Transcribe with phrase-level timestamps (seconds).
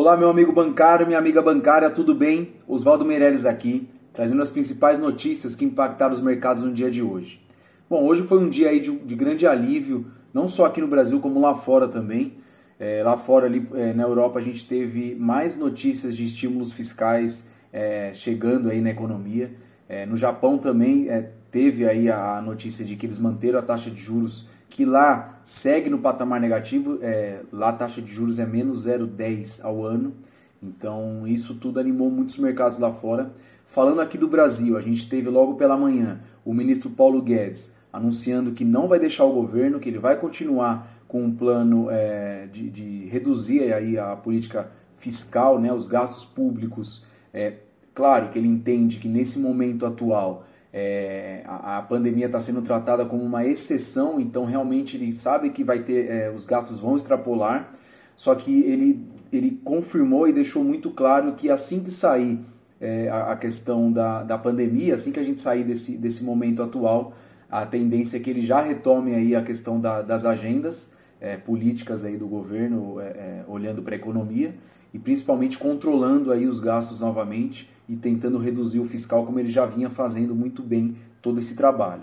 [0.00, 2.54] Olá, meu amigo bancário, minha amiga bancária, tudo bem?
[2.66, 7.46] Oswaldo Meirelles aqui, trazendo as principais notícias que impactaram os mercados no dia de hoje.
[7.86, 11.20] Bom, hoje foi um dia aí de, de grande alívio, não só aqui no Brasil,
[11.20, 12.32] como lá fora também.
[12.78, 17.50] É, lá fora, ali é, na Europa, a gente teve mais notícias de estímulos fiscais
[17.70, 19.52] é, chegando aí na economia.
[19.86, 23.90] É, no Japão também é, teve aí a notícia de que eles manteram a taxa
[23.90, 28.46] de juros que lá segue no patamar negativo, é, lá a taxa de juros é
[28.46, 30.14] menos 0,10 ao ano,
[30.62, 33.32] então isso tudo animou muitos mercados lá fora.
[33.66, 38.52] Falando aqui do Brasil, a gente teve logo pela manhã o ministro Paulo Guedes anunciando
[38.52, 42.70] que não vai deixar o governo, que ele vai continuar com um plano é, de,
[42.70, 47.04] de, reduzir aí a política fiscal, né, os gastos públicos.
[47.34, 47.54] É,
[47.92, 53.04] claro que ele entende que nesse momento atual é, a, a, pandemia está sendo tratada
[53.04, 57.72] como uma exceção, então realmente ele sabe que vai ter é, os gastos vão extrapolar,
[58.14, 62.38] só que ele, ele confirmou e deixou muito claro que assim que sair
[62.80, 66.62] é, a, a, questão da, da pandemia, assim que a gente sair desse, desse momento
[66.62, 67.12] atual,
[67.50, 72.04] a tendência é que ele já retome aí a questão da, das agendas é, políticas
[72.04, 74.54] aí do governo, é, é, olhando para a economia
[74.92, 79.66] e principalmente controlando aí os gastos novamente e tentando reduzir o fiscal como ele já
[79.66, 82.02] vinha fazendo muito bem todo esse trabalho.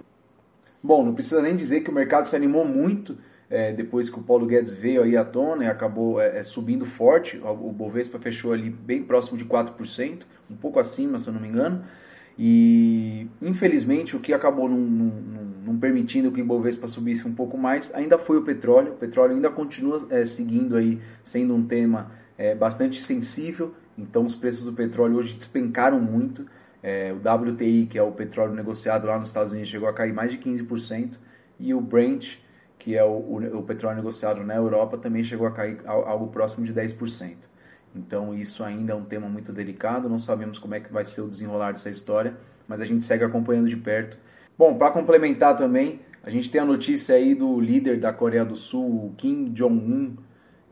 [0.81, 3.17] Bom, não precisa nem dizer que o mercado se animou muito
[3.49, 6.85] é, depois que o Paulo Guedes veio aí à tona e acabou é, é subindo
[6.85, 7.37] forte.
[7.37, 11.47] O Bovespa fechou ali bem próximo de 4%, um pouco acima, se eu não me
[11.47, 11.81] engano.
[12.37, 14.77] E infelizmente o que acabou não,
[15.77, 18.93] permitindo que o Ibovespa subisse um pouco mais ainda foi o petróleo.
[18.93, 24.35] O petróleo ainda continua é, seguindo aí sendo um tema é, bastante sensível, então os
[24.35, 26.45] preços do petróleo hoje despencaram muito.
[26.83, 30.13] É, o WTI, que é o petróleo negociado lá nos Estados Unidos, chegou a cair
[30.13, 31.15] mais de 15%,
[31.59, 32.37] e o Brent,
[32.77, 36.65] que é o, o, o petróleo negociado na Europa, também chegou a cair algo próximo
[36.65, 37.35] de 10%.
[37.95, 41.21] Então isso ainda é um tema muito delicado, não sabemos como é que vai ser
[41.21, 42.37] o desenrolar dessa história,
[42.67, 44.17] mas a gente segue acompanhando de perto.
[44.57, 48.55] Bom, para complementar também, a gente tem a notícia aí do líder da Coreia do
[48.55, 50.15] Sul, Kim Jong-un,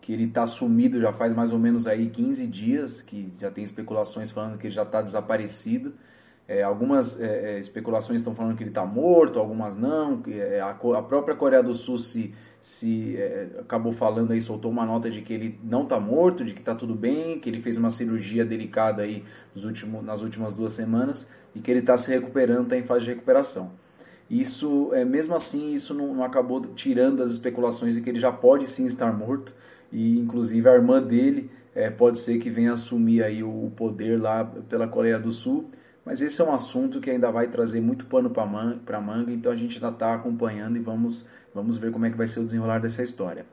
[0.01, 3.63] que ele está sumido já faz mais ou menos aí 15 dias, que já tem
[3.63, 5.94] especulações falando que ele já está desaparecido.
[6.47, 10.22] É, algumas é, é, especulações estão falando que ele está morto, algumas não.
[10.28, 14.85] É, a, a, própria Coreia do Sul se, se é, acabou falando aí, soltou uma
[14.85, 17.78] nota de que ele não está morto, de que está tudo bem, que ele fez
[17.78, 19.23] uma cirurgia delicada aí
[19.55, 23.05] nos últimos, nas últimas duas semanas e que ele está se recuperando, está em fase
[23.05, 23.72] de recuperação.
[24.29, 28.31] Isso, é, mesmo assim, isso não, não acabou tirando as especulações de que ele já
[28.31, 29.53] pode sim estar morto
[29.91, 34.45] e inclusive a irmã dele é, pode ser que venha assumir aí o poder lá
[34.69, 35.66] pela Coreia do Sul.
[36.05, 39.51] Mas esse é um assunto que ainda vai trazer muito pano para manga, manga, então
[39.51, 42.45] a gente ainda está acompanhando e vamos, vamos ver como é que vai ser o
[42.45, 43.45] desenrolar dessa história.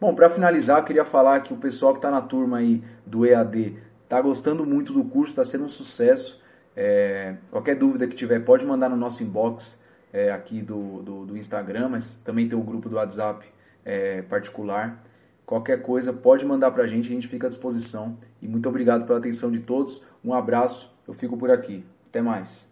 [0.00, 3.76] Bom, para finalizar, queria falar que o pessoal que está na turma aí do EAD
[4.02, 6.42] está gostando muito do curso, está sendo um sucesso.
[6.74, 11.36] É, qualquer dúvida que tiver, pode mandar no nosso inbox é, aqui do, do, do,
[11.36, 13.46] Instagram, mas também tem o grupo do WhatsApp
[13.84, 15.00] é, particular.
[15.46, 18.18] Qualquer coisa, pode mandar para a gente, a gente fica à disposição.
[18.42, 20.02] E muito obrigado pela atenção de todos.
[20.24, 21.84] Um abraço, eu fico por aqui.
[22.10, 22.68] Até mais.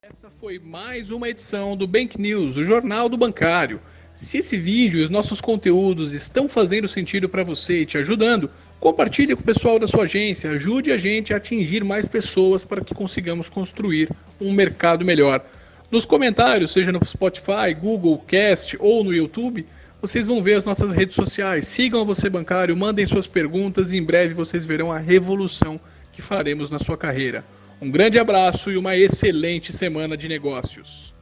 [0.00, 3.80] Essa foi mais uma edição do Bank News, o jornal do bancário.
[4.14, 8.48] Se esse vídeo e os nossos conteúdos estão fazendo sentido para você e te ajudando,
[8.78, 12.84] compartilhe com o pessoal da sua agência, ajude a gente a atingir mais pessoas para
[12.84, 14.08] que consigamos construir
[14.40, 15.44] um mercado melhor.
[15.90, 19.66] Nos comentários, seja no Spotify, Google Cast ou no YouTube,
[20.00, 21.66] vocês vão ver as nossas redes sociais.
[21.66, 25.80] Sigam Você Bancário, mandem suas perguntas e em breve vocês verão a revolução
[26.12, 27.44] que faremos na sua carreira.
[27.82, 31.14] Um grande abraço e uma excelente semana de negócios.